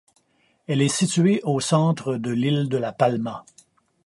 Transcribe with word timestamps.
Elle 0.65 0.81
est 0.81 0.87
située 0.87 1.41
au 1.43 1.59
centre 1.59 2.15
de 2.15 2.31
l'île 2.31 2.69
de 2.69 2.77
La 2.77 2.91
Palma. 2.91 3.45